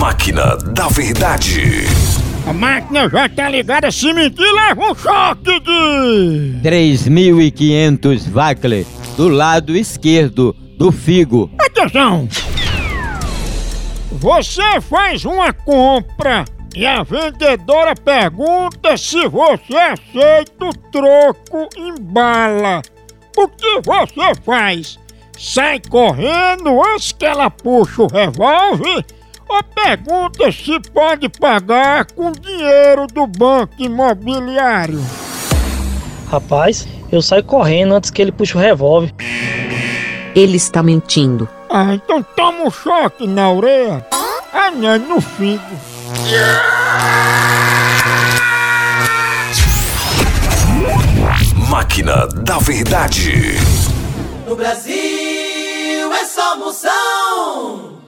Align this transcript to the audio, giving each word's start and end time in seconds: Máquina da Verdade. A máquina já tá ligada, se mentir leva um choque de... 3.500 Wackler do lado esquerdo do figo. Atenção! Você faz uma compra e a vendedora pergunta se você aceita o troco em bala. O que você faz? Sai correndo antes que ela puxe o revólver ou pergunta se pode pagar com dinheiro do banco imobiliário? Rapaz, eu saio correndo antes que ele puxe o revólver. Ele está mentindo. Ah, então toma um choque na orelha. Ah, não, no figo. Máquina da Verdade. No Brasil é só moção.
Máquina 0.00 0.56
da 0.56 0.88
Verdade. 0.88 1.84
A 2.46 2.54
máquina 2.54 3.06
já 3.06 3.28
tá 3.28 3.50
ligada, 3.50 3.90
se 3.90 4.10
mentir 4.14 4.50
leva 4.50 4.80
um 4.80 4.94
choque 4.94 5.60
de... 5.60 6.58
3.500 6.62 8.32
Wackler 8.32 8.86
do 9.18 9.28
lado 9.28 9.76
esquerdo 9.76 10.56
do 10.78 10.90
figo. 10.90 11.50
Atenção! 11.60 12.26
Você 14.12 14.80
faz 14.80 15.26
uma 15.26 15.52
compra 15.52 16.46
e 16.74 16.86
a 16.86 17.02
vendedora 17.02 17.94
pergunta 17.94 18.96
se 18.96 19.28
você 19.28 19.76
aceita 19.76 20.64
o 20.64 20.72
troco 20.90 21.68
em 21.76 21.94
bala. 22.00 22.80
O 23.36 23.46
que 23.48 23.82
você 23.84 24.34
faz? 24.46 24.98
Sai 25.38 25.78
correndo 25.90 26.82
antes 26.82 27.12
que 27.12 27.26
ela 27.26 27.50
puxe 27.50 28.00
o 28.00 28.06
revólver 28.06 29.04
ou 29.48 29.62
pergunta 29.62 30.52
se 30.52 30.78
pode 30.92 31.28
pagar 31.28 32.06
com 32.12 32.32
dinheiro 32.32 33.06
do 33.06 33.26
banco 33.26 33.74
imobiliário? 33.78 35.00
Rapaz, 36.30 36.86
eu 37.10 37.20
saio 37.20 37.42
correndo 37.42 37.94
antes 37.94 38.10
que 38.10 38.22
ele 38.22 38.32
puxe 38.32 38.56
o 38.56 38.60
revólver. 38.60 39.12
Ele 40.34 40.56
está 40.56 40.82
mentindo. 40.82 41.48
Ah, 41.68 41.94
então 41.94 42.22
toma 42.22 42.64
um 42.64 42.70
choque 42.70 43.26
na 43.26 43.50
orelha. 43.50 44.06
Ah, 44.52 44.70
não, 44.70 44.98
no 44.98 45.20
figo. 45.20 45.60
Máquina 51.68 52.26
da 52.28 52.58
Verdade. 52.58 53.54
No 54.46 54.56
Brasil 54.56 56.12
é 56.12 56.24
só 56.24 56.56
moção. 56.56 57.99